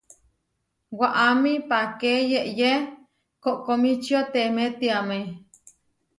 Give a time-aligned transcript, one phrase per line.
[0.99, 2.71] Waʼámi páke yeʼyé
[3.43, 5.19] koʼkomičio teemé tiamé.